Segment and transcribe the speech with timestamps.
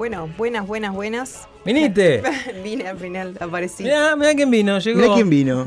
[0.00, 1.46] Bueno, buenas, buenas, buenas.
[1.62, 2.22] ¿Viniste?
[2.64, 3.82] Vine al final, aparecí.
[3.82, 4.98] Mirá, mirá quién vino, llegó.
[4.98, 5.66] Mira quién vino.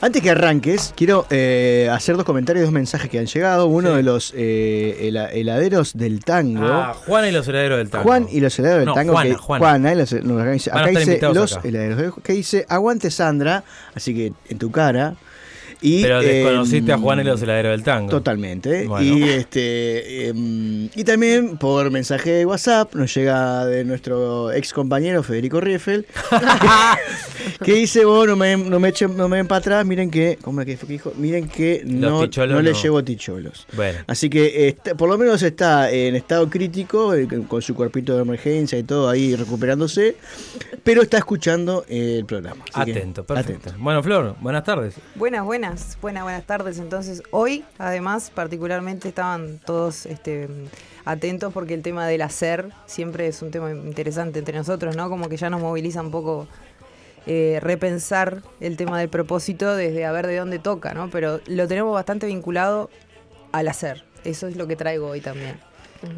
[0.00, 3.66] Antes que arranques, quiero eh, hacer dos comentarios, dos mensajes que han llegado.
[3.66, 3.96] Uno Sí.
[3.96, 6.64] de los eh, hela- heladeros del tango.
[6.66, 8.04] Ah, Juan y los heladeros del tango.
[8.04, 9.12] Juan y los heladeros del No, tango.
[9.12, 9.92] Juana, que, Juana.
[9.92, 11.68] y los- no, acá dice, Van a acá estar dice invitados los acá.
[11.68, 12.14] heladeros.
[12.24, 13.62] Que dice aguante Sandra,
[13.94, 15.16] así que en tu cara.
[15.80, 18.10] Y, Pero desconociste a em, Juan y los heladeros del tango.
[18.10, 18.86] Totalmente.
[18.86, 19.04] Bueno.
[19.18, 25.22] Y este em, y también por mensaje de WhatsApp nos llega de nuestro ex compañero
[25.22, 26.06] Federico Rieffel
[27.64, 30.38] que dice, vos no me, no me echen, no me ven para atrás, miren que,
[30.42, 31.12] ¿cómo es que fue que dijo?
[31.16, 32.82] Miren que no, ticholos no le no.
[32.82, 33.66] llevo ticholos.
[33.74, 33.98] Bueno.
[34.06, 38.22] Así que este, por lo menos está en estado crítico, eh, con- su cuerpito de
[38.22, 40.16] emergencia y todo ahí recuperándose,
[40.84, 42.64] pero está escuchando el programa.
[42.72, 43.70] Así que, Atento, perfecto.
[43.70, 43.82] atento.
[43.82, 44.94] Bueno, Flor, buenas tardes.
[45.14, 46.78] Buenas, buenas, buenas, buenas tardes.
[46.78, 50.48] Entonces, hoy, además, particularmente estaban todos este,
[51.04, 55.08] atentos porque el tema del hacer siempre es un tema interesante entre nosotros, ¿no?
[55.08, 56.46] Como que ya nos moviliza un poco
[57.26, 61.10] eh, repensar el tema del propósito desde a ver de dónde toca, ¿no?
[61.10, 62.90] Pero lo tenemos bastante vinculado
[63.52, 64.04] al hacer.
[64.24, 65.58] Eso es lo que traigo hoy también.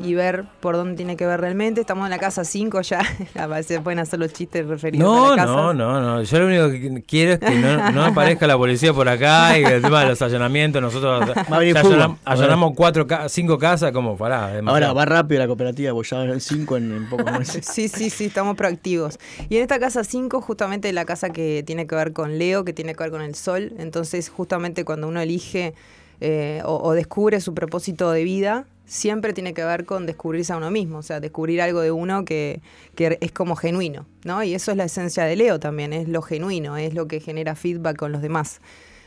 [0.04, 1.80] Y ver por dónde tiene que ver realmente.
[1.80, 3.00] Estamos en la casa 5 ya.
[3.36, 5.46] A veces pueden hacer los chistes referidos a No, la casa.
[5.54, 6.22] no, no, no.
[6.22, 9.64] Yo lo único que quiero es que no, no aparezca la policía por acá y
[9.64, 14.16] que el tema de los allanamientos, nosotros a allanam- allanamos cuatro, ca- cinco casas, como
[14.16, 14.60] pará.
[14.66, 17.66] Ahora va rápido la cooperativa, porque ya van cinco en, en pocos meses.
[17.78, 19.18] Sí, sí, sí, estamos proactivos.
[19.48, 22.72] Y en esta casa 5, justamente la casa que tiene que ver con Leo, que
[22.72, 25.74] tiene que ver con el sol, entonces justamente cuando uno elige
[26.20, 30.56] eh, o, o descubre su propósito de vida, siempre tiene que ver con descubrirse a
[30.56, 32.62] uno mismo, o sea, descubrir algo de uno que,
[32.94, 34.42] que es como genuino, ¿no?
[34.42, 37.54] Y eso es la esencia de Leo también, es lo genuino, es lo que genera
[37.54, 38.60] feedback con los demás.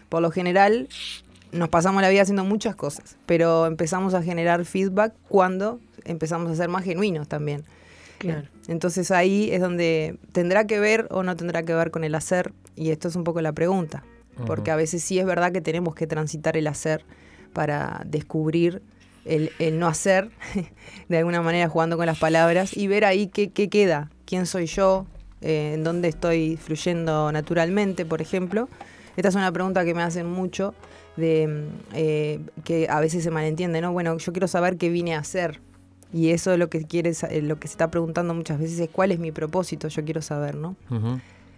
[0.08, 0.88] Por lo general,
[1.52, 6.56] nos pasamos la vida haciendo muchas cosas, pero empezamos a generar feedback cuando empezamos a
[6.56, 7.64] ser más genuinos también.
[8.20, 8.48] Claro.
[8.68, 12.54] Entonces ahí es donde tendrá que ver o no tendrá que ver con el hacer,
[12.76, 14.04] y esto es un poco la pregunta,
[14.46, 17.04] porque a veces sí es verdad que tenemos que transitar el hacer
[17.52, 18.84] para descubrir
[19.26, 20.30] el, el no hacer,
[21.10, 24.66] de alguna manera jugando con las palabras, y ver ahí qué, qué queda, quién soy
[24.66, 25.06] yo,
[25.42, 28.70] eh, en dónde estoy fluyendo naturalmente, por ejemplo.
[29.18, 30.74] Esta es una pregunta que me hacen mucho,
[31.18, 33.92] de mm, eh, que a veces se malentiende, ¿no?
[33.92, 35.60] Bueno, yo quiero saber qué vine a hacer.
[36.14, 38.90] Y eso es lo que quiere, eh, lo que se está preguntando muchas veces es
[38.90, 40.76] cuál es mi propósito, yo quiero saber, ¿no?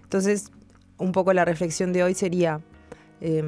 [0.03, 0.51] Entonces,
[0.97, 2.61] un poco la reflexión de hoy sería,
[3.19, 3.43] eh,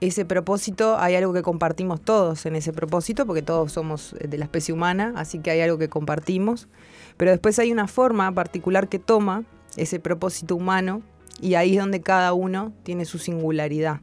[0.00, 4.38] ese propósito, hay algo que compartimos todos en ese propósito, porque todos somos eh, de
[4.38, 6.68] la especie humana, así que hay algo que compartimos,
[7.16, 9.44] pero después hay una forma particular que toma
[9.76, 11.02] ese propósito humano
[11.40, 14.00] y ahí es donde cada uno tiene su singularidad.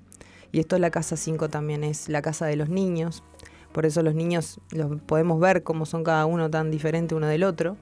[0.52, 3.24] Y esto es la casa 5 también, es la casa de los niños.
[3.72, 7.44] Por eso los niños los podemos ver cómo son cada uno tan diferente uno del
[7.44, 7.76] otro.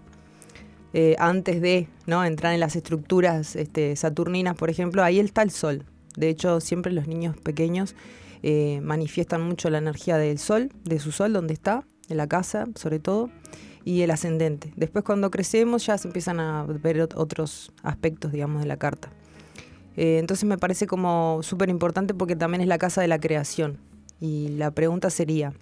[0.94, 2.24] Eh, antes de ¿no?
[2.24, 5.86] entrar en las estructuras este, saturninas, por ejemplo, ahí está el sol.
[6.18, 7.96] De hecho, siempre los niños pequeños
[8.44, 12.68] eh, manifiestan mucho la energía del sol, de su sol, donde está, en la casa,
[12.76, 13.30] sobre todo,
[13.84, 14.74] y el ascendente.
[14.76, 19.10] Después, cuando crecemos, ya se empiezan a ver ot- otros aspectos, digamos, de la carta.
[19.98, 23.78] Eh, entonces, me parece como súper importante porque también es la casa de la creación.
[24.20, 25.54] Y la pregunta sería,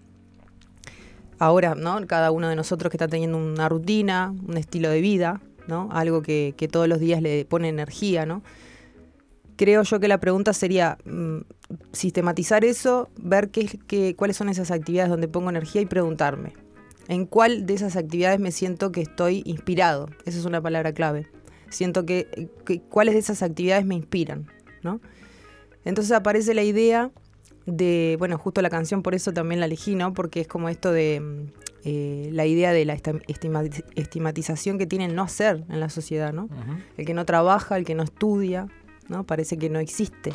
[1.40, 2.06] ahora, ¿no?
[2.08, 5.90] Cada uno de nosotros que está teniendo una rutina, un estilo de vida, ¿no?
[5.92, 8.44] Algo que todos los días le pone energía, ¿no?
[9.56, 11.40] Creo yo que la pregunta sería mm,
[11.92, 16.54] sistematizar eso, ver qué, es- qué- cuáles son esas actividades donde pongo energía y preguntarme,
[17.08, 20.10] ¿en cuál de esas actividades me siento que estoy inspirado?
[20.26, 21.28] Esa es una palabra clave.
[21.70, 24.48] Siento que, que- cuáles de esas actividades me inspiran,
[24.84, 25.00] ¿no?
[25.86, 27.12] Entonces aparece la idea
[27.66, 30.14] de, bueno, justo la canción por eso también la elegí, ¿no?
[30.14, 31.52] Porque es como esto de mm,
[31.86, 32.94] eh, la idea de la
[33.98, 36.48] estigmatización que tiene el no hacer en la sociedad, ¿no?
[36.98, 38.68] El que no trabaja, el que no estudia,
[39.10, 39.24] ¿no?
[39.26, 40.34] Parece que no existe,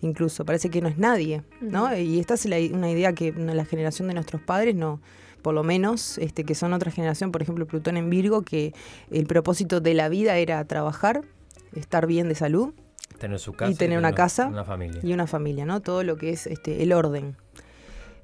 [0.00, 1.96] incluso, parece que no es nadie, ¿no?
[1.96, 5.00] Y esta es la una idea que la generación de nuestros padres no,
[5.42, 8.74] por lo menos, este, que son otra generación, por ejemplo, Plutón en Virgo, que
[9.10, 11.22] el propósito de la vida era trabajar,
[11.74, 12.72] estar bien de salud
[13.18, 13.70] Tener su casa.
[13.70, 15.00] y tener una casa Una familia.
[15.02, 15.80] y una familia, ¿no?
[15.80, 17.36] Todo lo que es este, el orden.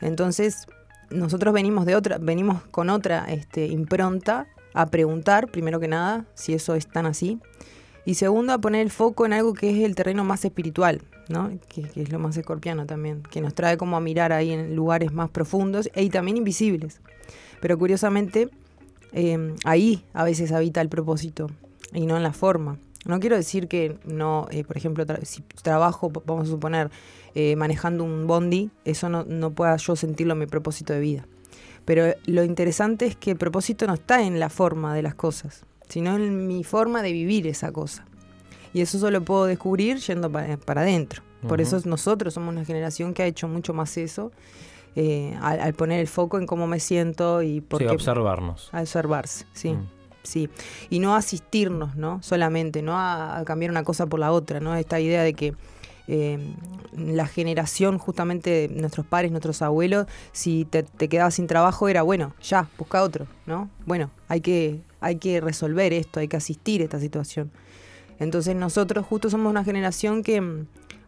[0.01, 0.67] Entonces,
[1.11, 6.53] nosotros venimos de otra, venimos con otra este, impronta a preguntar, primero que nada, si
[6.55, 7.39] eso es tan así.
[8.07, 11.51] Y segundo, a poner el foco en algo que es el terreno más espiritual, ¿no?
[11.69, 15.13] Que, es lo más escorpiano también, que nos trae como a mirar ahí en lugares
[15.13, 17.01] más profundos y también invisibles.
[17.61, 18.51] Pero curiosamente,
[19.13, 21.49] eh, ahí a veces habita el propósito
[21.93, 22.79] y no en la forma.
[23.07, 26.91] No quiero decir que no, eh, por ejemplo, si trabajo, vamos a suponer,
[27.35, 31.27] eh, manejando un bondi, eso no, no pueda yo sentirlo en mi propósito de vida.
[31.85, 35.65] Pero lo interesante es que el propósito no está en la forma de las cosas,
[35.89, 38.05] sino en mi forma de vivir esa cosa.
[38.73, 41.23] Y eso solo puedo descubrir yendo para, para adentro.
[41.43, 41.77] Por Ujú.
[41.77, 44.33] eso nosotros somos una generación que ha hecho mucho más eso,
[44.97, 47.95] eh, al, al poner el foco en cómo me siento y por Sí, qué...
[47.95, 48.69] observarnos.
[48.73, 49.71] a observarse, sí.
[49.73, 49.89] Mm.
[50.23, 50.49] Sí,
[50.89, 52.23] y no asistirnos, ¿no?
[52.23, 54.75] Solamente, no a, a cambiar una cosa por la otra, ¿no?
[54.75, 55.53] Esta idea de que
[56.07, 56.39] eh,
[56.97, 62.03] la generación, justamente de nuestros padres, nuestros abuelos, si te, te quedabas sin trabajo era,
[62.03, 63.71] bueno, ya, busca otro, ¿no?
[63.87, 67.51] Bueno, hay que, hay que resolver esto, hay que asistir a esta situación.
[68.19, 70.67] Entonces nosotros justo somos una generación que mm,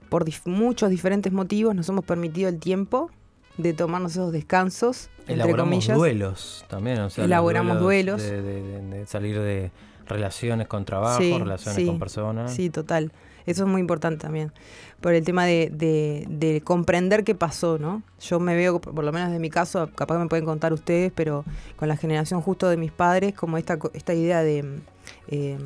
[0.08, 3.10] por dif- muchos diferentes motivos nos hemos permitido el tiempo
[3.58, 5.96] de tomarnos esos descansos, entre comillas.
[5.96, 8.22] duelos también, o sea, Elaboramos duelos.
[8.22, 9.70] De, de- de- de salir de
[10.06, 12.52] relaciones con trabajo, Sí, relaciones sí, con personas.
[12.54, 13.12] Sí, total.
[13.46, 14.52] Eso es muy importante también.
[15.00, 18.02] Por el tema de, de- de comprender qué pasó, ¿no?
[18.20, 21.44] Yo me veo, por lo menos de mi caso, capaz me pueden contar ustedes, pero
[21.76, 24.80] con la generación justo de mis padres, como esta, esta idea de,
[25.28, 25.58] eh,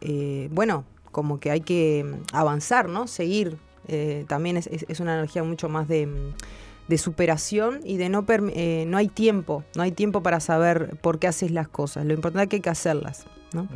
[0.00, 3.06] eh, bueno, como que hay que avanzar, ¿no?
[3.06, 3.56] Seguir.
[3.86, 6.08] Eh, también es, una energía mucho más de,
[6.88, 11.18] de superación y de no, eh, no hay tiempo, no hay tiempo para saber por
[11.18, 12.06] qué haces las cosas.
[12.06, 13.64] Lo importante es que hay que hacerlas, ¿no?
[13.64, 13.68] Mm.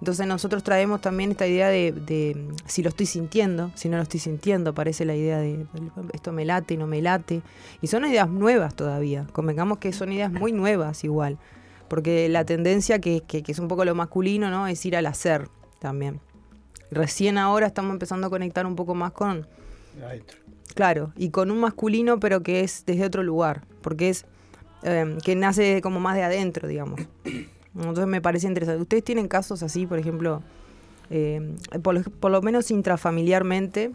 [0.00, 4.02] Entonces nosotros traemos también esta idea de, de, si lo estoy sintiendo, si no lo
[4.02, 5.66] estoy sintiendo, parece la idea de
[6.14, 7.42] esto me late, no me late.
[7.82, 11.36] Y son ideas nuevas todavía, convengamos que son ideas muy nuevas igual,
[11.88, 14.66] porque la tendencia que, que- que es un poco lo masculino, ¿no?
[14.66, 15.48] Es ir al hacer
[15.80, 16.20] también.
[16.90, 19.46] Recién ahora estamos empezando a conectar un poco más con,
[20.74, 24.24] Claro, y con un masculino, pero que es desde otro lugar, porque es
[24.82, 27.00] eh, que nace como más de adentro, digamos.
[27.80, 28.82] Entonces me parece interesante.
[28.82, 30.42] ¿Ustedes tienen casos así, por ejemplo,
[31.10, 33.90] eh, por, lo, por lo menos intrafamiliarmente,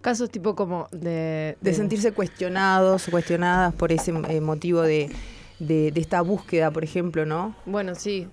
[0.00, 1.56] Casos tipo como de...
[1.60, 5.10] de sentirse cuestionados o cuestionadas por ese eh, motivo de,
[5.58, 7.54] de, de esta búsqueda, por ejemplo, ¿no?
[7.66, 8.26] Bueno, sí.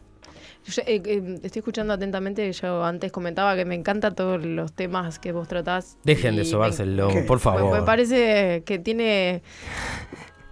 [0.66, 2.52] Yo, eh, eh, estoy escuchando atentamente.
[2.54, 5.98] Yo antes comentaba que me encantan todos los temas que vos tratás.
[6.04, 7.80] Dejen de me- sobarse el lomo, por Me, favor.
[7.80, 9.42] me parece que tiene.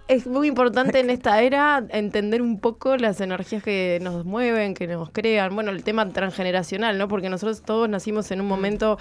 [0.08, 4.86] Es muy importante en esta era entender un poco las energías que nos mueven, que
[4.86, 5.54] nos crean.
[5.54, 7.08] Bueno, el tema transgeneracional, ¿no?
[7.08, 8.98] Porque nosotros todos nacimos en un momento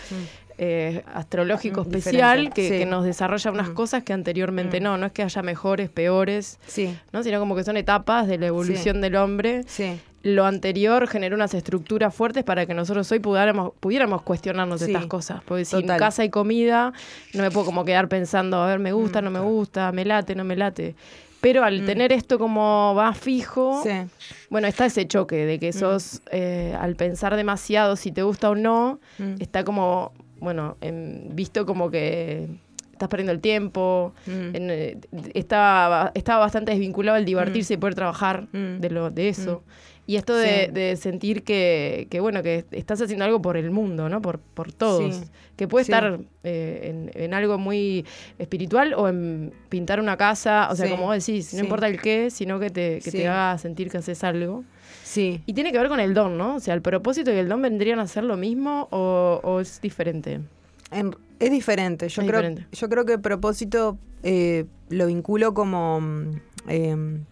[0.58, 2.78] eh, astrológico Mm, especial que, sí.
[2.78, 3.74] que nos desarrolla unas Mm.
[3.74, 4.84] cosas que anteriormente Mm.
[4.84, 4.98] no.
[4.98, 7.24] No es que haya mejores, peores, Sí, ¿no?
[7.24, 11.54] Sino como que son etapas de la evolución del hombre sí, lo anterior generó unas
[11.54, 15.42] estructuras fuertes para que nosotros hoy pudiéramos, pudiéramos cuestionarnos Sí, estas cosas.
[15.46, 16.94] Porque si en casa hay comida,
[17.34, 20.06] no me puedo como quedar pensando, a ver, me gusta, Mm, no me gusta, me
[20.06, 20.96] late, no me late.
[21.42, 21.86] Pero al Mm.
[21.88, 23.90] tener esto como más fijo, sí,
[24.52, 28.56] bueno, está ese choque de que sos, eh, al pensar demasiado si te gusta o
[28.56, 29.36] no, Mm.
[29.40, 32.48] está como, bueno, em, visto como que
[32.92, 34.14] estás perdiendo el tiempo.
[34.28, 34.56] Mm.
[34.56, 34.98] en, eh,
[35.34, 38.80] estaba, estaba bastante desvinculado el divertirse y poder trabajar Mm.
[38.80, 39.64] de, lo, de eso.
[40.08, 40.72] Y esto de, Sí.
[40.72, 44.22] de sentir que, que, bueno, que estás haciendo algo por el mundo, ¿no?
[44.22, 45.16] Por, por todos.
[45.16, 45.24] Sí.
[45.56, 45.92] Que puede Sí.
[45.92, 48.06] estar eh, en, en algo muy
[48.40, 50.68] espiritual o en pintar una casa.
[50.72, 53.58] O sea, como vos decís, no importa el qué, sino que te, que te haga
[53.58, 54.64] sentir que haces algo.
[55.04, 55.42] sí.
[55.46, 56.56] Y tiene que ver con el don, ¿no?
[56.56, 59.80] O sea, el propósito y el don vendrían a ser lo mismo o, o es
[59.82, 60.40] diferente.
[60.92, 62.10] En- es diferente.
[62.10, 62.68] Yo, Es creo, diferente.
[62.72, 66.00] yo creo que el propósito eh, lo vinculo como
[66.68, 67.24] em,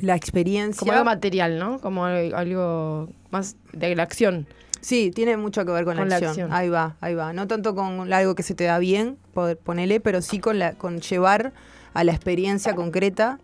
[0.00, 0.78] la experiencia.
[0.80, 1.78] Como algo material, ¿no?
[1.80, 4.46] Como al- algo más de la acción.
[4.80, 6.52] Sí, tiene mucho que ver con, Con la, la acción.
[6.52, 7.32] Ahí va, ahí va.
[7.32, 10.72] No tanto con algo que se te da bien, poder ponerle, pero sí con, la,
[10.72, 11.52] con llevar
[11.94, 13.38] a la experiencia concreta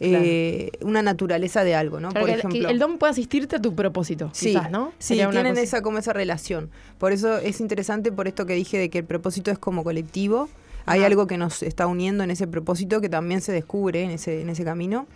[0.00, 2.10] eh, una naturaleza de algo, ¿no?
[2.10, 2.68] Claro, Por ejemplo.
[2.68, 4.92] el don puede asistirte a tu propósito, Sí, quizás, ¿no?
[4.98, 6.70] sí, tienen esa como esa relación.
[6.98, 10.48] Por eso es interesante por esto que dije de que el propósito es como colectivo.
[10.86, 14.40] Hay algo que nos está uniendo en ese propósito que también se descubre en ese,
[14.42, 15.06] en ese camino.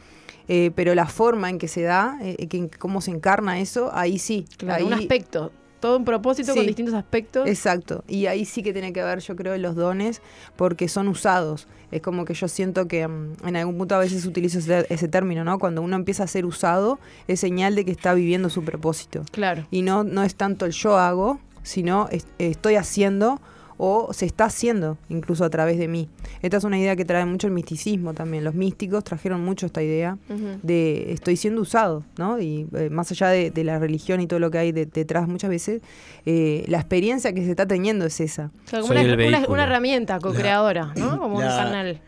[0.51, 3.91] Eh, pero la forma en que se da, eh, que, en cómo se encarna eso,
[3.95, 4.47] ahí sí.
[4.57, 5.53] Claro, un aspecto.
[5.79, 6.59] Todo un propósito Sí.
[6.59, 7.47] con distintos aspectos.
[7.47, 8.03] Exacto.
[8.09, 10.23] Y ahí sí que tiene que ver, yo creo, los dones,
[10.57, 11.69] porque son usados.
[11.93, 15.07] Es como que yo siento que mm, en algún punto a veces utilizo ese, ese
[15.07, 15.59] término, ¿no?
[15.61, 16.99] Cuando uno empieza a ser usado,
[17.29, 19.23] es señal de que está viviendo su propósito.
[19.31, 19.67] Claro.
[19.71, 23.41] Y no, no es tanto el yo hago, sino es- estoy haciendo
[23.79, 26.09] o se está haciendo incluso a través de mí.
[26.43, 28.45] Esta es una idea que trae mucho el misticismo también.
[28.45, 30.19] Los místicos trajeron mucho esta idea
[30.63, 32.41] de estoy siendo usado, ¿no?
[32.41, 35.29] Y eh, más allá de, de la religión y todo lo que hay de- detrás
[35.29, 35.81] muchas veces,
[36.27, 38.51] eh, la experiencia que se está teniendo es esa.
[38.71, 41.19] Como una, herramienta co-creadora, ¿no?
[41.19, 42.01] Como la- un canal.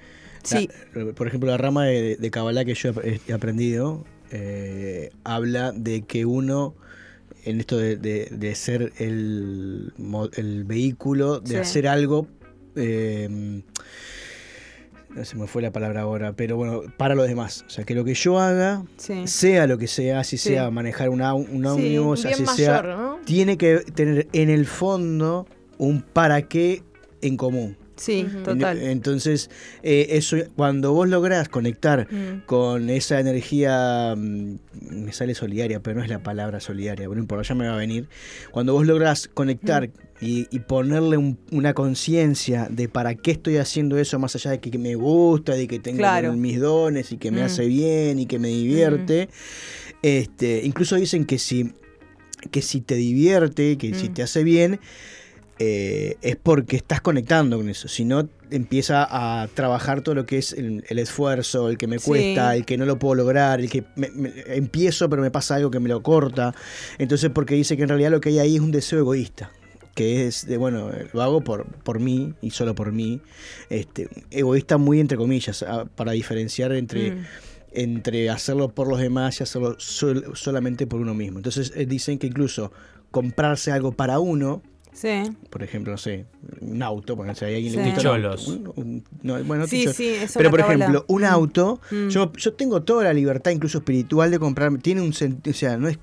[0.42, 5.10] Sí, La- por ejemplo, la rama de, de Kabbalah que yo he, he aprendido eh,
[5.24, 6.74] habla de que uno,
[7.44, 9.92] en esto de, de- de ser el,
[10.36, 11.56] el vehículo, de Sí.
[11.56, 12.26] hacer algo,
[12.76, 13.62] eh,
[15.14, 17.64] no se me fue la palabra ahora, pero bueno, para los demás.
[17.66, 19.26] O sea, que lo que yo haga, Sí.
[19.26, 20.50] sea lo que sea, si Sí.
[20.50, 23.18] sea manejar un, ómnibus, así mayor, sea, ¿no?
[23.24, 25.46] tiene que tener en el fondo
[25.78, 26.82] un para qué
[27.22, 27.76] en común.
[28.00, 28.78] Sí, total.
[28.80, 29.50] Entonces,
[29.82, 32.46] eh, eso cuando vos lográs conectar Mm.
[32.46, 34.54] con esa energía, mm,
[35.04, 37.74] me sale solidaria, pero no es la palabra solidaria, pero no importa, ya me va
[37.74, 38.08] a venir.
[38.52, 39.90] Cuando vos lográs conectar
[40.22, 44.60] y, y ponerle un- una conciencia de para qué estoy haciendo eso, más allá de
[44.60, 46.32] que, que me gusta, de que tengo Claro.
[46.32, 47.44] mis dones y que me Mm.
[47.44, 49.28] hace bien y que me divierte,
[50.02, 51.72] este, incluso dicen que si,
[52.50, 54.14] que si te divierte, que si Mm.
[54.14, 54.80] te hace bien,
[55.62, 57.86] eh, es porque estás conectando con eso.
[57.86, 61.98] Si no, empieza a trabajar todo lo que es el, el esfuerzo, el que me
[61.98, 62.06] Sí.
[62.06, 65.56] cuesta, el que no lo puedo lograr, el que me- me- empiezo pero me pasa
[65.56, 66.54] algo que me lo corta.
[66.98, 69.50] Entonces, porque dice que en realidad lo que hay ahí es un deseo egoísta.
[69.94, 73.20] Que es de, bueno, eh, lo hago por, por mí y solo por mí.
[73.68, 75.62] Este, egoísta muy entre comillas,
[75.94, 77.24] para diferenciar entre Mm.
[77.72, 81.38] entre hacerlo por los demás y hacerlo sol- solamente por uno mismo.
[81.38, 82.72] Entonces eh, dicen que incluso
[83.10, 85.22] comprarse algo para uno, Sí.
[85.50, 86.26] por ejemplo, no sé,
[86.60, 87.78] un auto, porque si hay alguien Sí.
[87.78, 88.48] le gusta Cholos.
[88.48, 91.26] un- un- no, bueno, Sí, ticho- sí, eso pero por ejemplo, un Mm.
[91.26, 92.08] auto, Mm.
[92.08, 95.76] yo, yo tengo toda la libertad, incluso espiritual, de comprarme, tiene un sentido, o sea,
[95.76, 95.98] no es...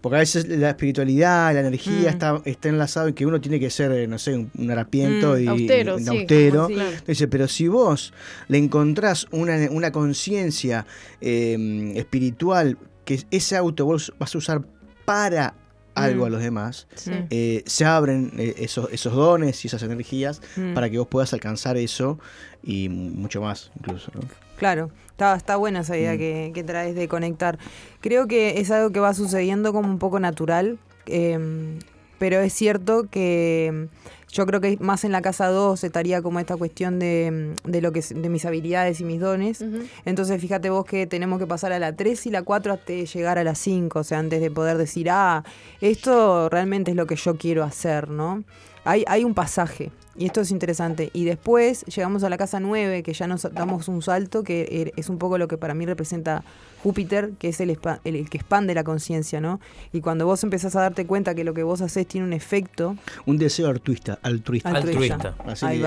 [0.00, 2.12] Porque a veces la espiritualidad, la energía Mm.
[2.12, 5.34] está, está enlazado en que uno tiene que ser, eh, no sé, un, un harapiento
[5.36, 6.68] Mm, y austero, un sí, austero.
[7.06, 8.12] Dice, pero si vos
[8.48, 10.84] le encontrás una, una conciencia
[11.22, 12.76] eh, espiritual
[13.06, 14.62] que ese auto vos vas a usar
[15.06, 15.54] para
[15.94, 16.26] algo Mm.
[16.26, 17.12] a los demás, Sí.
[17.30, 20.74] Eh, se abren eh, esos, esos dones y esas energías Mm.
[20.74, 22.18] para que vos puedas alcanzar eso
[22.62, 24.10] y mucho más incluso.
[24.14, 24.20] ¿no?
[24.56, 26.18] Claro, está, está buena esa idea Mm.
[26.18, 27.58] que, que traes de conectar.
[28.00, 31.78] Creo que es algo que va sucediendo como un poco natural, eh,
[32.18, 33.88] pero es cierto que
[34.34, 37.80] yo creo que más en la casa 2 estaría como esta cuestión de, mm, de
[37.80, 39.64] lo que es- de mis habilidades y mis dones.
[40.04, 43.38] Entonces fíjate vos que tenemos que pasar a la 3 y la 4 hasta llegar
[43.38, 45.44] a la 5, o sea, antes de poder decir, ah,
[45.80, 48.42] esto realmente es lo que yo quiero hacer, ¿no?
[48.84, 51.10] Hay, hay un pasaje, y esto es interesante.
[51.12, 54.92] Y después llegamos a la casa 9, que ya nos damos un salto, que er-
[54.96, 56.44] es un poco lo que para mí representa
[56.82, 59.58] Júpiter, que es el, espa- el, el que expande la conciencia, ¿no?
[59.92, 62.96] Y cuando vos empezás a darte cuenta que lo que vos haces tiene un efecto,
[63.24, 64.18] Un deseo altruista.
[64.22, 64.68] altruista.
[64.68, 65.34] Altruista.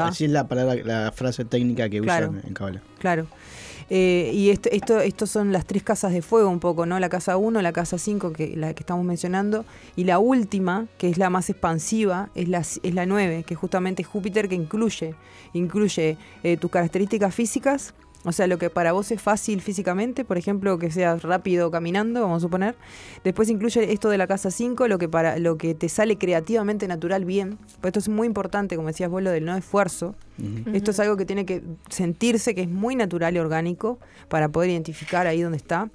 [0.07, 2.31] Así es la palabra, la frase técnica que Claro.
[2.31, 2.81] usan en Kabbalah.
[2.97, 3.27] Claro.
[3.89, 6.99] Eh, y esto, esto, estos son las tres casas de fuego un poco, ¿no?
[6.99, 9.65] La casa 1, la casa 5, que la que estamos mencionando,
[9.95, 14.01] y la última, que es la más expansiva, es la, es la 9, que justamente
[14.01, 15.15] es Júpiter, que incluye,
[15.53, 17.93] incluye eh, tus características físicas,
[18.27, 22.21] o sea, lo que para vos es fácil físicamente, por ejemplo, que seas rápido caminando,
[22.21, 22.75] vamos a suponer.
[23.23, 26.89] Después incluye esto de la casa 5, lo que para lo que te sale creativamente
[26.89, 27.57] natural bien.
[27.79, 30.13] Pues esto es muy importante, como decías vos, lo del no esfuerzo.
[30.73, 34.71] Esto es algo que tiene que sentirse que es muy natural y orgánico para poder
[34.71, 35.89] identificar ahí donde está.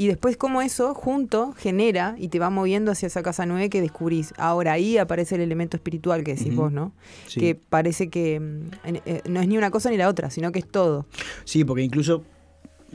[0.00, 3.82] Y después cómo eso junto genera y te va moviendo hacia esa casa 9 que
[3.82, 4.32] descubrís.
[4.38, 6.92] Ahora ahí aparece el elemento espiritual que decís vos, ¿no?
[7.26, 7.38] Sí.
[7.40, 8.70] Que parece que mm,
[9.04, 11.04] eh, no es ni una cosa ni la otra, sino que es todo.
[11.44, 12.24] Sí, porque incluso,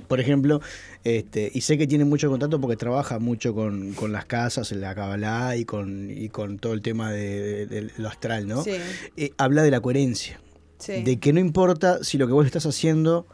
[0.07, 0.61] por ejemplo,
[1.03, 4.81] este, y sé que tiene mucho contacto porque trabaja mucho con, con las casas, en
[4.81, 8.63] la Kabbalah y con, y con todo el tema de, de- de lo astral, ¿no?
[8.63, 8.71] Sí,
[9.15, 10.39] Eh, habla de la coherencia.
[10.79, 11.03] sí.
[11.03, 13.27] De que no importa si lo que vos estás haciendo,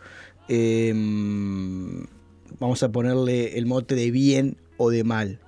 [0.50, 0.94] eh,
[2.60, 5.40] vamos a ponerle el mote de bien o de mal.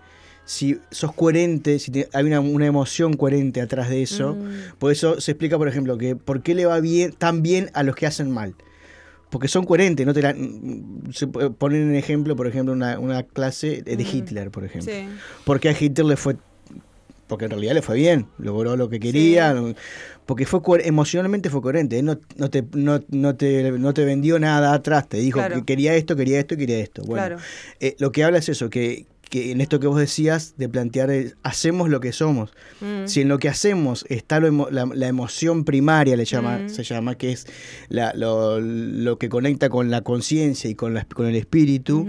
[0.45, 4.77] Si sos coherente, si te- hay una, una emoción coherente atrás de eso, Mm.
[4.77, 7.83] por eso se explica, por ejemplo, que por qué le va bien tan bien a
[7.83, 8.53] los que hacen mal.
[9.29, 10.35] Porque son coherentes, no te la,
[11.11, 14.01] se puede poner en ejemplo, por ejemplo, una, una clase de Mm.
[14.15, 14.93] Hitler, por ejemplo.
[14.93, 15.07] Sí.
[15.45, 16.35] Porque a Hitler le fue.
[17.33, 19.55] Porque en realidad le fue bien, logró lo que quería.
[20.25, 21.99] Porque fue emocionalmente fue coherente.
[21.99, 25.09] Él no, no, te, no, no, te, no te vendió nada atrás.
[25.09, 25.55] Te dijo Claro.
[25.55, 27.01] que quería esto, quería esto y quería esto.
[27.03, 27.37] Bueno, Claro.
[27.79, 31.09] eh, lo que habla es eso, que, que en esto que vos decías de plantear,
[31.09, 32.51] el, hacemos lo que somos.
[32.81, 33.07] Mm.
[33.07, 36.69] Si en lo que hacemos está lo emo- la, la emoción primaria, le llama, Mm.
[36.69, 37.47] se llama, que es
[37.89, 42.07] la- lo, lo que conecta con la conciencia y con, la, con el espíritu.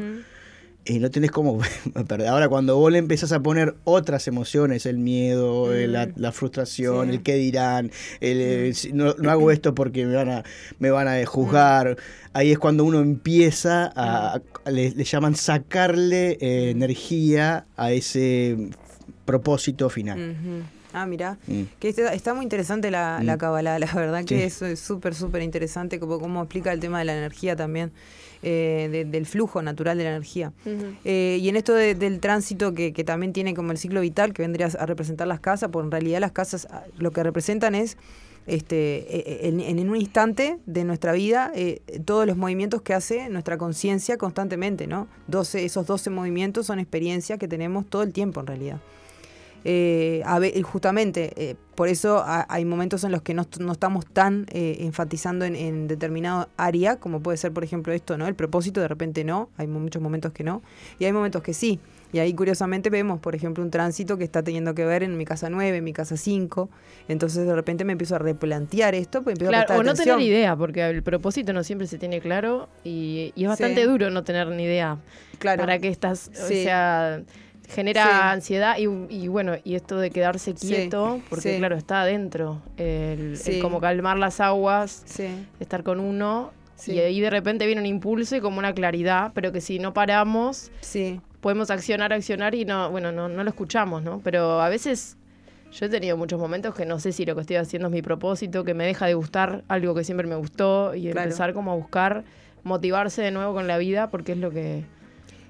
[0.87, 1.59] Y no tenés cómo
[2.09, 2.29] perder.
[2.29, 7.11] Ahora, cuando vos le empezás a poner otras emociones, el miedo, la, la frustración, Mm.
[7.11, 7.17] Sí.
[7.17, 10.45] el qué dirán, el, si no, no hago esto porque me van a,
[10.79, 11.97] me van a juzgar,
[12.35, 18.57] ahí es cuando uno empieza a, a- le, le llaman sacarle eh, energía a ese
[19.25, 20.37] propósito final.
[20.93, 21.39] Ah, mira.
[21.49, 21.63] Mm.
[21.81, 23.25] Que está, está muy interesante la, Mm.
[23.27, 24.43] la Kabbalah, la verdad que Sí.
[24.45, 27.91] eso es súper, súper interesante, como cómo explica el tema de la energía también,
[28.45, 30.53] eh, de- del flujo natural de la energía.
[31.05, 34.33] Eh, y en esto de- del tránsito que, que también tiene como el ciclo vital,
[34.33, 37.75] que vendría a representar las casas, porque en realidad las casas ah, lo que representan
[37.75, 37.97] es
[38.47, 43.29] este, eh, en, en un instante de nuestra vida eh, todos los movimientos que hace
[43.31, 45.09] nuestra conciencia constantemente, ¿no?
[45.29, 48.81] 12, esos 12 movimientos son experiencias que tenemos todo el tiempo en realidad.
[49.67, 54.05] Eh, a justamente, eh, por eso ha- hay momentos en los que no, no estamos
[54.07, 58.27] tan eh, enfatizando en, en determinado área, como puede ser, por ejemplo, esto, ¿no?
[58.29, 60.63] El propósito, de repente no, hay mu- muchos momentos que no,
[60.99, 61.81] y hay momentos que sí.
[62.13, 65.25] Y ahí curiosamente vemos, por ejemplo, un tránsito que está teniendo que ver en mi
[65.25, 66.69] casa 9, en mi casa 5.
[67.09, 70.19] Entonces de repente me empiezo a replantear esto, pues empiezo Claro, o no atención.
[70.19, 73.89] tener idea, porque el propósito no siempre se tiene claro y, y es bastante Sí.
[73.89, 74.99] duro no tener ni idea.
[75.41, 75.61] Claro.
[75.63, 76.63] Para qué estás, o Sí.
[76.63, 77.21] sea,
[77.69, 78.11] genera Sí.
[78.35, 81.59] ansiedad y, y bueno, y esto de quedarse Sí, quieto, porque sí.
[81.59, 85.05] claro, está adentro, el, como calmar las aguas,
[85.61, 86.53] estar con uno.
[86.87, 89.95] Y ahí de repente viene un impulso y como una claridad, pero que si no
[89.95, 90.71] paramos,
[91.41, 94.21] podemos accionar, accionar y no, bueno, no, no lo escuchamos, ¿no?
[94.25, 95.17] Pero a veces
[95.73, 98.03] yo he tenido muchos momentos que no sé si lo que estoy haciendo es mi
[98.03, 101.23] propósito, que me deja de gustar algo que siempre me gustó y Claro.
[101.23, 102.25] empezar como a buscar
[102.65, 104.85] motivarse de nuevo con la vida porque es lo que,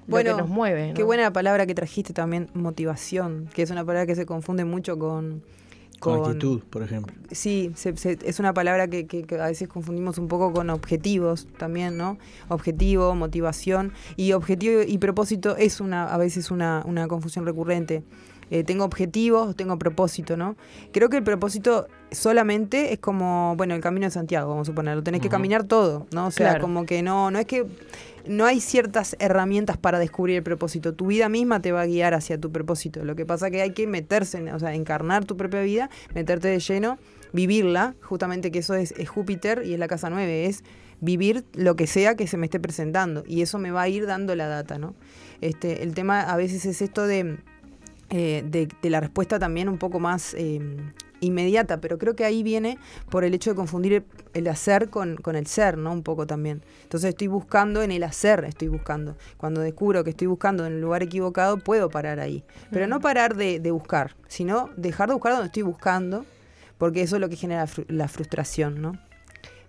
[0.07, 0.93] lo Bueno, que nos mueve.
[0.95, 4.65] Qué buena la palabra que trajiste también, motivación, que es una palabra que se confunde
[4.65, 5.41] mucho con...
[5.99, 7.15] Con actitud, por ejemplo.
[7.31, 10.69] Sí, se- se- es una palabra que, que- que a veces confundimos un poco con
[10.69, 12.17] objetivos también, ¿no?
[12.49, 13.93] Objetivo, motivación.
[14.17, 18.03] Y objetivo y propósito es una a veces una, una confusión recurrente.
[18.51, 20.55] Eh, tengo objetivos, tengo propósito, ¿no?
[20.91, 24.95] Creo que el propósito solamente es como, bueno, el camino de Santiago, vamos a suponer,
[24.95, 26.27] lo tenés que caminar todo, ¿no?
[26.27, 26.61] O sea, Claro.
[26.61, 27.65] como que no, no es que
[28.27, 30.93] no hay ciertas herramientas para descubrir el propósito.
[30.93, 33.03] Tu vida misma te va a guiar hacia tu propósito.
[33.03, 36.47] Lo que pasa que hay que meterse, en- o sea, encarnar tu propia vida, meterte
[36.47, 36.97] de lleno,
[37.33, 40.63] vivirla, justamente que eso es, es Júpiter y es la casa 9, es
[41.01, 43.23] vivir lo que sea que se me esté presentando.
[43.27, 44.95] Y eso me va a ir dando la data, ¿no?
[45.41, 47.37] Este, el tema a veces es esto de,
[48.09, 50.59] eh, de, de la respuesta también un poco más eh,
[51.21, 52.77] inmediata, pero creo que ahí viene
[53.09, 55.91] por el hecho de confundir el, hacer con, con el ser, ¿no?
[55.91, 56.61] Un poco también.
[56.83, 59.15] Entonces estoy buscando en el hacer, estoy buscando.
[59.37, 62.43] Cuando descubro que estoy buscando en el lugar equivocado, puedo parar ahí.
[62.71, 66.25] Pero no parar de, de buscar, sino dejar de buscar donde estoy buscando,
[66.77, 68.91] porque eso es lo que genera fru- la frustración, ¿no?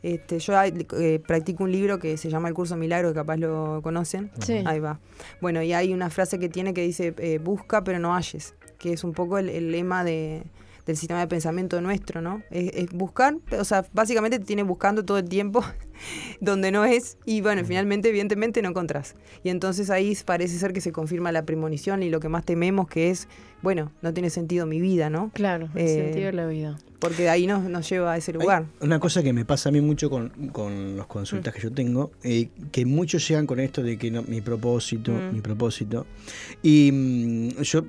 [0.07, 3.81] Este, yo eh, practico un libro que se llama El Curso Milagro, que capaz lo
[3.83, 4.31] conocen.
[4.39, 4.63] Sí.
[4.65, 5.01] Ahí va.
[5.41, 8.93] Bueno, y hay una frase que tiene que dice, eh, busca pero no halles, que
[8.93, 10.45] es un poco el, el lema de,
[10.87, 12.43] del sistema de pensamiento nuestro, ¿no?
[12.51, 15.65] Es, es buscar, o sea, básicamente te tiene buscando todo el tiempo
[16.41, 19.15] donde no es y bueno, finalmente, evidentemente, no encontrás.
[19.43, 22.89] Y entonces ahí parece ser que se confirma la premonición y lo que más tememos
[22.89, 23.29] que es,
[23.63, 25.31] bueno, no tiene sentido mi vida, ¿no?
[25.35, 26.79] Claro, el Eh, sentido de la vida.
[26.99, 28.65] Porque de ahí nos, nos lleva a ese Hay lugar.
[28.81, 32.11] Una cosa que me pasa a mí mucho con, con los consultas que yo tengo,
[32.23, 35.35] eh, que muchos llegan con esto de que no, mi propósito, Mm.
[35.35, 36.07] mi propósito.
[36.63, 37.85] Y mm, yo,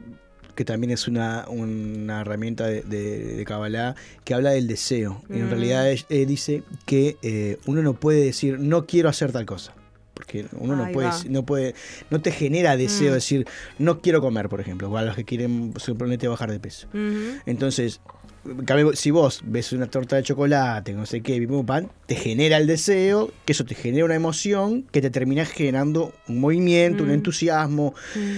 [0.57, 5.21] que también es una, una herramienta de, de, de Kabbalah, que habla del deseo.
[5.29, 9.73] Y en realidad dice que eh, uno no puede decir, no quiero hacer tal cosa.
[10.15, 11.21] Porque uno no puede, va.
[11.29, 11.75] no puede,
[12.09, 13.13] no te genera deseo Mm.
[13.13, 16.87] decir, no quiero comer, por ejemplo, o a los que quieren simplemente bajar de peso.
[17.45, 18.01] Entonces,
[18.95, 23.31] si vos ves una torta de chocolate, no sé qué, pan, te genera el deseo,
[23.45, 27.13] que eso te genera una emoción que te termina generando un movimiento, un Mm.
[27.13, 28.37] entusiasmo Mm.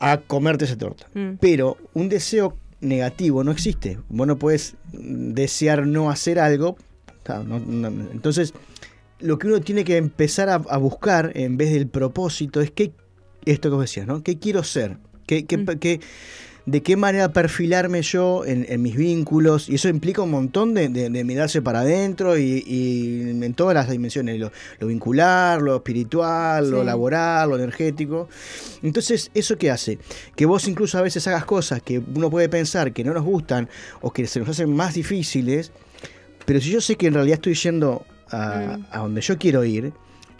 [0.00, 1.06] A comerte esa torta.
[1.14, 1.34] Mm.
[1.40, 3.98] Pero un deseo negativo no existe.
[4.08, 6.76] Vos no puedes desear no hacer algo.
[7.22, 8.54] ta, no- no- entonces,
[9.18, 12.92] lo que uno tiene que empezar a, a buscar en vez del propósito es qué,
[13.44, 14.22] esto que vos decías, ¿no?
[14.22, 14.96] ¿Qué quiero ser?
[15.26, 15.66] ¿Qué, qué- Mm.
[15.78, 16.00] qué-
[16.66, 19.68] de qué manera perfilarme yo en, en mis vínculos?
[19.68, 23.74] Y eso implica un montón de, de- de mirarse para adentro y, y en todas
[23.74, 28.28] las dimensiones, lo, lo vincular, lo espiritual, lo laboral, lo energético.
[28.82, 29.98] Entonces, ¿eso qué hace?
[30.36, 33.68] Que vos incluso a veces hagas cosas que uno puede pensar que no nos gustan
[34.00, 35.72] o que se nos hacen más difíciles,
[36.46, 38.86] pero si yo sé que en realidad estoy yendo a, Mm.
[38.90, 39.92] a donde yo quiero ir,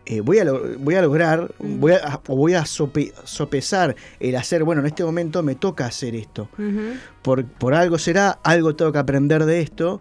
[0.07, 0.45] eh, voy, a
[0.79, 5.05] voy a lograr, voy a, o voy a sope- sopesar el hacer, bueno, en este
[5.05, 6.49] momento me toca hacer esto.
[7.23, 10.01] Por, por algo será, algo tengo que aprender de esto,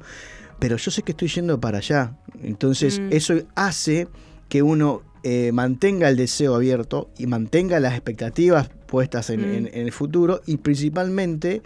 [0.58, 2.14] pero yo sé que estoy yendo para allá.
[2.44, 3.10] Entonces, Mm.
[3.12, 4.08] eso hace
[4.48, 9.54] que uno eh, mantenga el deseo abierto y mantenga las expectativas puestas en, Mm.
[9.56, 11.62] en- en el futuro y principalmente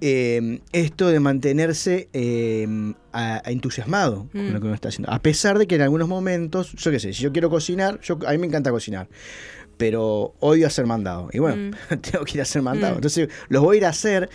[0.00, 2.66] eh, esto de mantenerse eh,
[3.12, 4.52] a- a entusiasmado con Mm.
[4.52, 5.10] lo que uno está haciendo.
[5.12, 8.18] A pesar de que en algunos momentos, yo qué sé, si yo quiero cocinar, yo,
[8.26, 9.08] a mí me encanta cocinar,
[9.76, 11.28] pero odio hacer mandado.
[11.32, 11.96] Y bueno, Mm.
[12.00, 12.94] tengo que ir a hacer mandado.
[12.94, 12.98] Mm.
[12.98, 14.30] Entonces, los voy a ir a hacer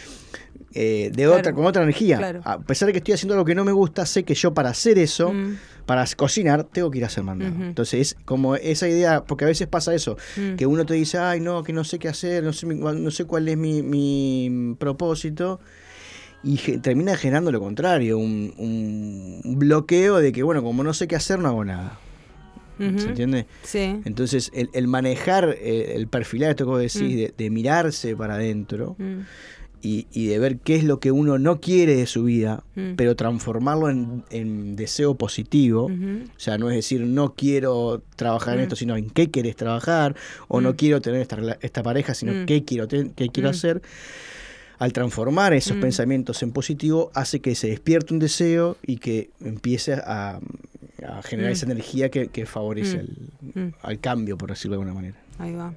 [0.73, 1.35] eh, de Claro.
[1.39, 2.17] otra, con otra energía.
[2.17, 2.41] Claro.
[2.43, 4.69] A pesar de que estoy haciendo algo que no me gusta, sé que yo para
[4.69, 5.55] hacer eso, Mm.
[5.85, 7.51] para cocinar, tengo que ir a hacer mandado.
[7.63, 10.55] Entonces, es como esa idea, porque a veces pasa eso, Mm.
[10.55, 13.11] que uno te dice, ay, no, que no sé qué hacer, no sé, mi- no
[13.11, 15.59] sé cuál es mi, mi propósito.
[16.41, 21.17] y termina generando lo contrario, un, un- bloqueo de que, bueno, como no sé qué
[21.17, 21.99] hacer, no hago nada.
[22.77, 23.45] ¿Se entiende?
[23.63, 23.99] Sí.
[24.05, 27.17] Entonces, el, el manejar, eh, el perfilar, esto que vos decís, Mm.
[27.17, 29.19] de, de mirarse para adentro Mm,
[29.81, 32.95] y, y de ver qué es lo que uno no quiere de su vida, Mm.
[32.95, 35.85] pero transformarlo en, en deseo positivo.
[35.85, 38.63] O sea, no es decir, no quiero trabajar en Mm.
[38.63, 40.15] esto, sino en qué querés trabajar,
[40.47, 40.75] o no Mm.
[40.75, 43.81] quiero tener esta, esta pareja, sino qué quiero, qué quiero hacer.
[44.79, 49.93] Al transformar esos pensamientos en positivo, hace que se despierte un deseo y que empiece
[49.93, 50.39] a,
[51.05, 53.03] a generar esa energía que, que favorece
[53.55, 53.69] Mm.
[53.81, 55.15] al cambio, por decirlo de alguna manera.
[55.37, 55.73] Ahí va.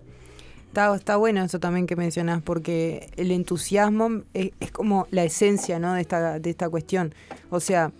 [0.72, 5.78] Está, está bueno eso también que mencionás, porque el entusiasmo es, es como la esencia
[5.78, 5.92] ¿no?
[5.92, 7.14] de, esta, de esta cuestión.
[7.50, 7.92] O sea,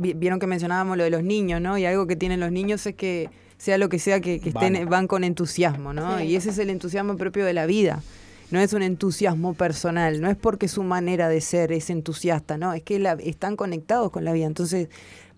[0.00, 1.78] vieron que mencionábamos lo de los niños, ¿no?
[1.78, 4.72] Y algo que tienen los niños es que sea lo que sea que, que estén,
[4.74, 4.88] Van.
[4.88, 6.18] van con entusiasmo, ¿no?
[6.18, 6.24] Sí.
[6.24, 8.02] Y ese es el entusiasmo propio de la vida.
[8.50, 12.72] No es un entusiasmo personal, no es porque su manera de ser es entusiasta, ¿no?
[12.72, 14.46] Es que la- están conectados con la vida.
[14.46, 14.88] Entonces,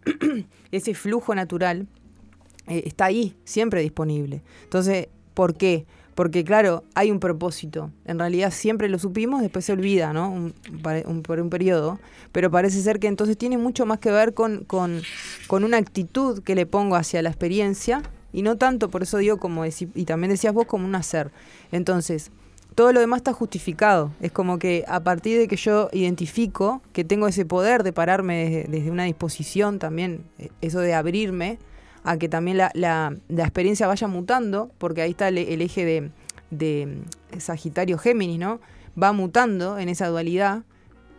[0.73, 1.88] ese flujo natural
[2.68, 4.40] eh, está ahí, siempre disponible.
[4.64, 5.85] Entonces, ¿por qué?
[6.14, 7.90] Porque claro, hay un propósito.
[8.05, 10.53] En realidad siempre lo supimos, después se olvida, ¿no?
[11.22, 11.98] Por un periodo.
[12.33, 15.03] Pero parece ser que entonces tiene mucho más que ver con, con,
[15.48, 19.64] una actitud que le pongo hacia la experiencia y no tanto, por eso digo, como
[19.66, 21.31] y también decías vos, como un hacer.
[21.70, 22.31] Entonces,
[22.75, 24.12] todo lo demás está justificado.
[24.20, 28.44] Es como que a partir de que yo identifico que tengo ese poder de pararme
[28.44, 31.59] desde, desde una disposición también, eh, eso de abrirme,
[32.04, 36.10] a que también la, la- experiencia vaya mutando, porque ahí está el, eje de,
[36.50, 36.98] de
[37.38, 38.60] Sagitario-Géminis, ¿no?
[39.00, 40.62] Va mutando en esa dualidad.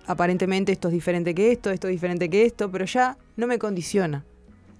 [0.05, 3.57] Aparentemente esto es diferente que esto, esto es diferente que esto, pero ya no me
[3.59, 4.25] condiciona.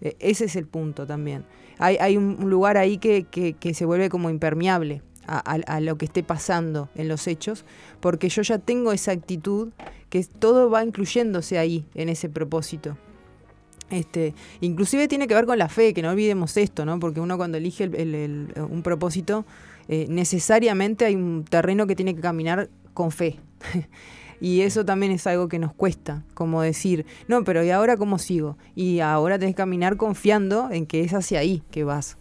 [0.01, 1.45] Eh, Ese es el punto también.
[1.79, 6.21] Hay, hay un lugar ahí que, que- se vuelve como impermeable a lo que esté
[6.21, 7.63] pasando en los hechos,
[8.01, 9.69] porque yo ya tengo esa actitud
[10.09, 12.97] que todo va incluyéndose ahí, en ese propósito.
[13.93, 16.99] Este, inclusive tiene que ver con la fe, que no olvidemos esto, ¿no?
[16.99, 19.45] Porque uno cuando elige el- el- el- un propósito,
[19.88, 23.38] eh, necesariamente hay un terreno que tiene que caminar con fe.
[24.41, 28.17] y eso también es algo que nos cuesta, como decir, no, pero ¿y ahora cómo
[28.19, 28.58] sigo?
[28.75, 32.17] Y ahora tenés que caminar confiando en que es hacia ahí que vas.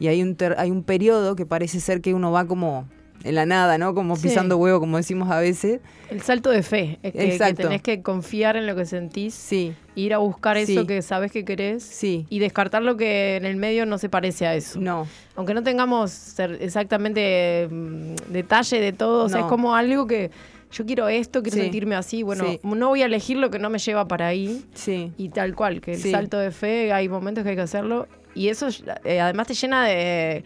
[0.00, 2.88] Y hay un, ter- hay un periodo que parece ser que uno va como
[3.22, 3.94] en la nada, ¿no?
[3.94, 4.24] Como Sí.
[4.28, 5.80] pisando huevo, como decimos a veces.
[6.10, 6.98] El salto de fe.
[7.02, 10.72] Es que, que tenés que confiar en lo que sentís, Sí, ir a buscar Sí.
[10.76, 12.26] eso que sabes que querés sí.
[12.28, 14.78] y descartar lo que en el medio no se parece a eso.
[14.80, 20.30] No, Aunque no tengamos exactamente mm, detalle de todo, o sea, es como algo que
[20.72, 21.62] yo quiero esto, quiero Sí.
[21.62, 22.60] sentirme así, bueno, Sí.
[22.64, 25.12] no voy a elegir lo que no me lleva para ahí sí.
[25.16, 28.48] y tal cual, que el salto de fe, hay momentos que hay que hacerlo y
[28.48, 28.66] eso
[29.04, 30.42] eh, además te llena de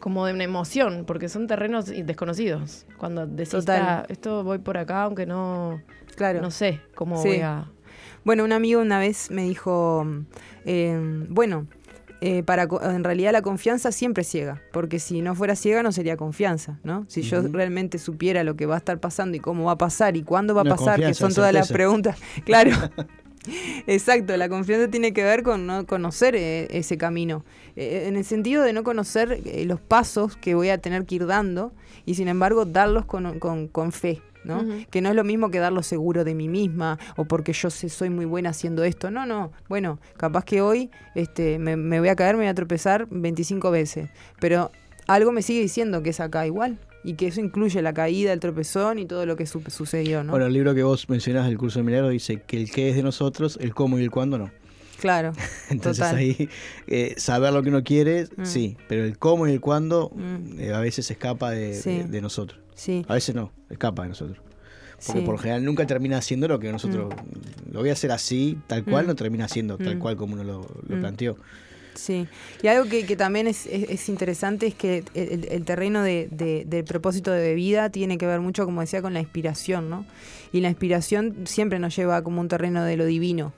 [0.00, 2.86] como de una emoción, porque son terrenos desconocidos.
[2.98, 3.54] Cuando decís.
[3.68, 5.80] "Ah, esto voy por acá, aunque no,
[6.16, 6.40] Claro.
[6.40, 7.28] no sé cómo Sí.
[7.28, 7.70] voy a...
[8.24, 10.06] Bueno, un amigo una vez me dijo,
[10.66, 11.66] eh, bueno,
[12.22, 16.18] eh, para en realidad la confianza siempre ciega, porque si no fuera ciega no sería
[16.18, 17.06] confianza, ¿no?
[17.08, 20.18] Si yo realmente supiera lo que va a estar pasando y cómo va a pasar
[20.18, 22.72] y cuándo va a No pasar, que son todas las preguntas, claro.
[23.86, 27.42] Exacto, la confianza tiene que ver con no conocer eh, ese camino,
[27.76, 31.16] Eh, en el sentido de no conocer eh, los pasos que voy a tener que
[31.16, 31.72] ir dando
[32.06, 34.64] y sin embargo darlos con, con- con fe, ¿no?
[34.90, 37.88] Que no es lo mismo que darlo seguro de mí misma o porque yo sé-
[37.88, 39.10] soy muy buena haciendo esto.
[39.10, 39.52] No, no.
[39.68, 43.70] Bueno, capaz que hoy este, me, me voy a caer, me voy a tropezar 25
[43.70, 44.08] veces.
[44.40, 44.70] Pero
[45.06, 46.78] algo me sigue diciendo que es acá igual.
[47.02, 50.32] Y que eso incluye la caída, el tropezón y todo lo que su- sucedió, ¿no?
[50.32, 52.96] Bueno, el libro que vos mencionás del curso de milagro dice que el qué es
[52.96, 54.50] de nosotros, el cómo y el cuándo no.
[55.00, 55.32] Claro.
[55.70, 56.16] Entonces Total.
[56.16, 56.48] ahí
[56.86, 58.44] eh, saber lo que uno quiere, Mm.
[58.44, 60.60] sí, pero el cómo y el cuándo Mm.
[60.60, 61.98] eh, a veces escapa de, Sí.
[61.98, 62.60] de- de nosotros.
[62.74, 64.38] Sí, A veces no, escapa de nosotros.
[65.06, 65.24] Porque sí.
[65.26, 67.12] por lo general nunca termina haciendo lo que nosotros
[67.72, 69.08] lo voy a hacer así, tal cual, Mm.
[69.08, 69.98] no termina haciendo tal Mm.
[69.98, 71.00] cual como uno lo, lo Mm.
[71.00, 71.36] planteó.
[71.94, 72.26] Sí,
[72.62, 76.28] y algo que, que también es, es- es interesante es que el, el terreno de,
[76.30, 80.06] de- del propósito de vida tiene que ver mucho, como decía, con la inspiración, ¿no?
[80.52, 83.52] Y la inspiración siempre nos lleva como un terreno de lo divino.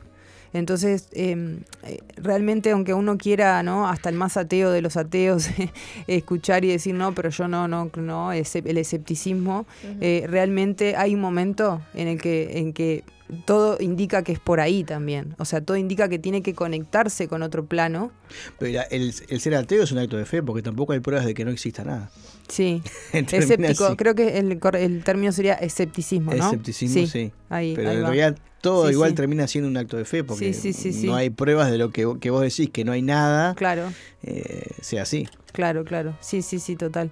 [0.52, 3.88] Entonces, eh, eh, realmente, aunque uno quiera, ¿no?
[3.88, 5.48] Hasta el más ateo de los ateos,
[6.06, 9.66] escuchar y decir, no, pero yo no, no, no, el escepticismo,
[10.00, 13.04] eh, realmente hay un momento en el que, en que
[13.46, 15.34] todo indica que es por ahí también.
[15.38, 18.10] O sea, todo indica que tiene que conectarse con otro plano.
[18.58, 21.24] Pero mira, el, el ser ateo es un acto de fe porque tampoco hay pruebas
[21.24, 22.10] de que no exista nada.
[22.48, 22.82] Sí,
[23.14, 23.86] escéptico.
[23.86, 23.96] así.
[23.96, 26.44] Creo que el, cor- el término sería escepticismo, ¿no?
[26.48, 27.32] Escepticismo, sí.
[27.48, 28.06] Ahí, Pero ahí en va.
[28.10, 29.16] realidad todo Sí, igual sí.
[29.16, 32.30] termina siendo un acto de fe porque Sí, no hay pruebas de lo que, que
[32.30, 35.28] vos decís, que no hay nada, Claro, eh, sea así.
[35.52, 36.16] claro, claro.
[36.20, 37.10] Sí, sí, sí, total.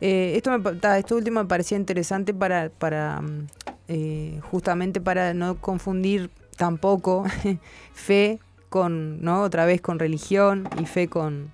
[0.00, 3.46] Eh, esto, me, ta, esto último me parecía interesante para, para, mm,
[3.88, 7.24] eh, justamente para no confundir tampoco
[7.92, 8.38] fe
[8.70, 9.42] con, ¿no?
[9.42, 11.50] Otra vez con religión y fe con,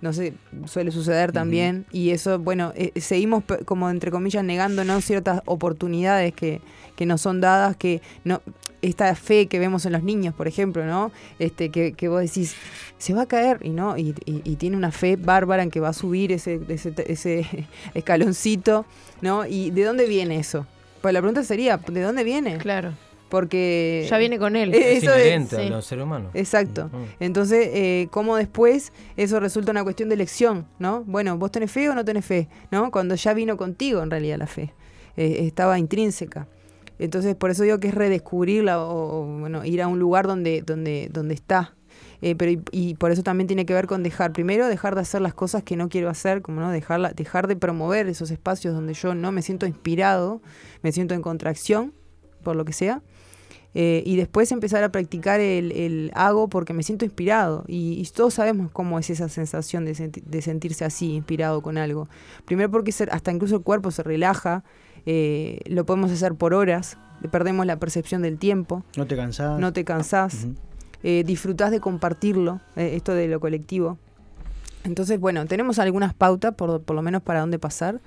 [0.00, 0.34] no sé,
[0.66, 1.84] suele suceder también.
[1.92, 6.60] Y eso, bueno, eh, seguimos pe- como entre comillas negándonos ciertas oportunidades que,
[6.96, 8.40] que nos son dadas, que no,
[8.82, 11.12] esta fe que vemos en los niños, por ejemplo, ¿no?
[11.38, 12.54] Este, que, que vos decís,
[12.96, 15.80] se va a caer, y no, y, y- y tiene una fe bárbara en que
[15.80, 18.86] va a subir ese, ese, ese escaloncito,
[19.20, 19.46] ¿no?
[19.46, 20.66] ¿Y de dónde viene eso?
[21.02, 22.56] Pues la pregunta sería, ¿de dónde viene?
[22.58, 22.92] Claro.
[23.30, 24.06] Porque...
[24.10, 24.74] Ya viene con él.
[24.74, 25.62] Es eso es- inherente sí.
[25.62, 26.30] a los seres humanos.
[26.34, 26.88] Exacto.
[26.92, 27.04] Mm.
[27.20, 31.04] Entonces, eh, ¿cómo después eso resulta una cuestión de elección, ¿no?
[31.04, 32.48] Bueno, ¿vos tenés fe o no tenés fe?
[32.70, 32.90] ¿No?
[32.90, 34.74] Cuando ya vino contigo en realidad la fe.
[35.16, 36.48] Eh, estaba intrínseca.
[36.98, 40.62] Entonces, por eso digo que es redescubrirla o, o, bueno, ir a un lugar donde,
[40.62, 41.74] donde, donde está.
[42.22, 45.00] Eh, pero y, y por eso también tiene que ver con dejar, primero dejar de
[45.00, 48.74] hacer las cosas que no quiero hacer, como no dejarla, dejar de promover esos espacios
[48.74, 50.42] donde yo no me siento inspirado,
[50.82, 51.94] me siento en contracción,
[52.42, 53.02] por lo que sea.
[53.74, 57.64] Eh, y después empezar a practicar el, el hago porque me siento inspirado.
[57.68, 61.78] Y, y todos sabemos cómo es esa sensación de, senti- de sentirse así, inspirado con
[61.78, 62.08] algo.
[62.46, 64.64] Primero porque hasta incluso el cuerpo se relaja,
[65.06, 66.98] eh, lo podemos hacer por horas,
[67.30, 69.58] perdemos la percepción del tiempo, No te cansás.
[69.60, 70.46] no te cansás,
[71.04, 73.98] eh, disfrutás de compartirlo, esto de lo colectivo.
[74.82, 78.00] Entonces, bueno, tenemos algunas pautas, por, por lo menos para dónde pasar.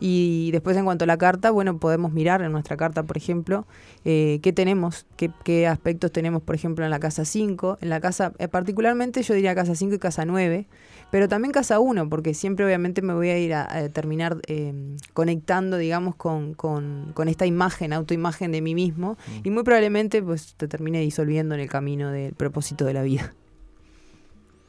[0.00, 3.66] Y después en cuanto a la carta, bueno, podemos mirar en nuestra carta, por ejemplo,
[4.06, 8.00] eh, qué tenemos, qué, qué aspectos tenemos, por ejemplo, en la casa 5, en la
[8.00, 10.66] casa, eh, particularmente yo diría casa 5 y casa 9,
[11.10, 14.72] pero también casa 1, porque siempre obviamente me voy a ir a, a terminar eh,
[15.12, 20.54] conectando, digamos, con, con, con esta imagen, autoimagen de mí mismo, y muy probablemente pues
[20.56, 23.34] te termine disolviendo en el camino del propósito de la vida.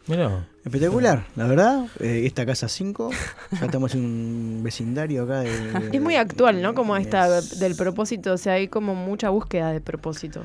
[0.08, 0.48] Mirá.
[0.66, 1.86] Espectacular, la verdad.
[2.00, 3.10] eh, esta casa 5,
[3.60, 5.90] ya estamos en un vecindario acá de.
[5.92, 6.74] Es muy actual, ¿no?
[6.74, 10.42] Como esta Es- del propósito, o sea, hay como mucha búsqueda de propósito.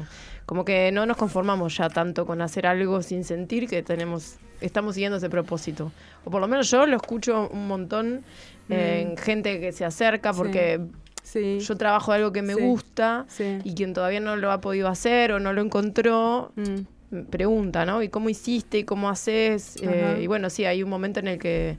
[0.46, 4.94] Como que no nos conformamos ya tanto con hacer algo sin sentir que tenemos, estamos
[4.94, 5.90] siguiendo ese propósito.
[6.24, 8.22] O por lo menos yo lo escucho un montón
[8.68, 9.16] en Mm.
[9.16, 10.38] gente que se acerca Sí.
[10.38, 10.80] porque
[11.24, 11.58] Sí.
[11.60, 12.60] yo trabajo algo que me Sí.
[12.62, 13.58] gusta sí.
[13.64, 16.86] y quien todavía no lo ha podido hacer o no lo encontró, Mm.
[17.30, 18.02] Pregunta, ¿no?
[18.02, 18.78] ¿Y cómo hiciste?
[18.78, 19.76] ¿Y cómo haces?
[19.82, 21.76] Eh, y bueno, sí, hay un momento en el que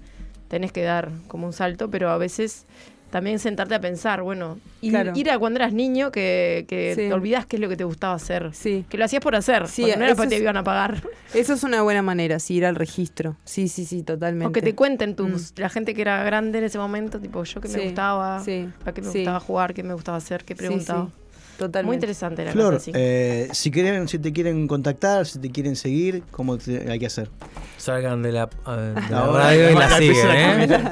[0.48, 2.66] tenés que dar como un salto, pero a veces
[3.10, 5.12] también sentarte a pensar, bueno, ir, Claro.
[5.16, 7.02] ir a cuando eras niño que, que Sí.
[7.08, 8.50] te olvidás qué es lo que te gustaba hacer.
[8.54, 8.86] Sí.
[8.90, 11.02] Que lo hacías por hacer, Sí, no era porque te iban a pagar.
[11.34, 13.38] Eso es una buena manera, sí, ir al registro.
[13.46, 14.48] Sí, sí, sí, totalmente.
[14.50, 17.62] O que te cuenten tus, la gente que era grande en ese momento, tipo yo
[17.62, 17.84] que me Mm.
[17.86, 21.10] Gustaba, sí, a qué me gustaba jugar, qué me gustaba hacer, qué Sí, preguntaba.
[21.58, 21.88] Sí, totalmente.
[21.88, 22.92] Muy interesante la Flor, cosa así.
[22.96, 27.06] eh, si quieren, si te quieren contactar, si te quieren seguir, ¿cómo te- hay que
[27.08, 27.30] hacer?
[27.78, 30.68] Salgan de la, eh, de la Ahora, radio y la siguen, ¿eh?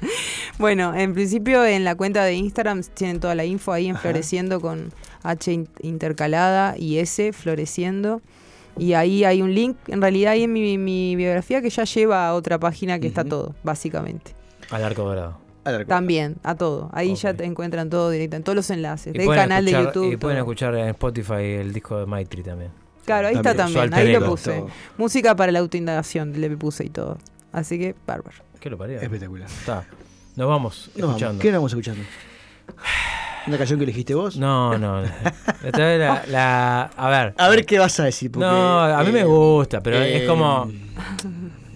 [0.58, 4.60] Bueno, en principio en la cuenta de Instagram tienen toda la info ahí en Floreciendo
[4.60, 4.90] con
[5.22, 8.22] H in- intercalada y S, Floreciendo.
[8.78, 12.26] Y ahí hay un link, en realidad ahí en mi, mi biografía que ya lleva
[12.28, 14.34] a otra página que está todo, básicamente.
[14.70, 15.38] Al arco dorado.
[15.86, 16.90] También, a todo.
[16.92, 19.12] Ahí ya te encuentran todo directo, en todos los enlaces.
[19.12, 20.12] Del canal de YouTube.
[20.12, 22.70] Y pueden escuchar en Spotify el disco de Maitri también.
[23.04, 24.58] Claro, ahí está También, ahí lo puse.
[24.58, 24.68] Todo.
[24.98, 27.18] Música para la autoindagación, le puse y todo.
[27.52, 28.36] Así que, bárbaro.
[28.58, 29.00] ¿Qué lo parió?
[29.00, 29.48] Espectacular.
[29.48, 29.84] Está.
[30.34, 31.16] Nos vamos Nos vamos.
[31.16, 31.40] escuchando.
[31.42, 32.02] ¿Qué nos vamos escuchando?
[33.46, 34.36] ¿Una canción que elegiste vos?
[34.36, 35.02] No, no.
[35.02, 37.34] Esta vez la, la- A ver.
[37.38, 38.30] A ver qué vas a decir.
[38.32, 40.68] porque, no, a mí me eh, gusta, pero es eh, como.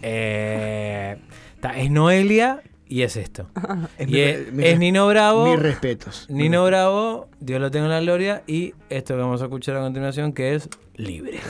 [0.02, 1.16] eh,
[1.60, 3.46] ta, es Noelia y es esto.
[3.98, 5.46] Es y mi- es, mi- es Nino Bravo.
[5.46, 6.26] Mis respetos.
[6.28, 8.42] Nino Bravo, Dios lo tenga en la gloria.
[8.46, 11.40] Y esto que vamos a escuchar a continuación, que es Libre.